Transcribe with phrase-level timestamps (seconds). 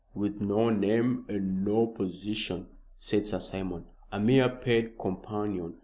[0.15, 2.65] "With no name and no position,"
[2.97, 5.75] said Sir Simon, "a mere paid companion.